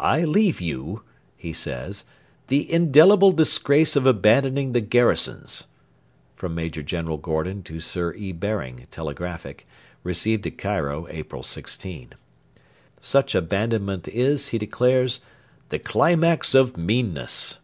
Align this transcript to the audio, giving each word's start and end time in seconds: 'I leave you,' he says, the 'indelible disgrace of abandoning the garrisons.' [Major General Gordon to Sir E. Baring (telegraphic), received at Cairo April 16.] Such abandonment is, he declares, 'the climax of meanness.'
'I 0.00 0.24
leave 0.24 0.62
you,' 0.62 1.02
he 1.36 1.52
says, 1.52 2.04
the 2.46 2.72
'indelible 2.72 3.32
disgrace 3.32 3.96
of 3.96 4.06
abandoning 4.06 4.72
the 4.72 4.80
garrisons.' 4.80 5.64
[Major 6.42 6.80
General 6.82 7.18
Gordon 7.18 7.62
to 7.64 7.78
Sir 7.78 8.14
E. 8.14 8.32
Baring 8.32 8.86
(telegraphic), 8.90 9.66
received 10.02 10.46
at 10.46 10.56
Cairo 10.56 11.06
April 11.10 11.42
16.] 11.42 12.14
Such 13.02 13.34
abandonment 13.34 14.08
is, 14.08 14.48
he 14.48 14.56
declares, 14.56 15.20
'the 15.68 15.80
climax 15.80 16.54
of 16.54 16.78
meanness.' 16.78 17.58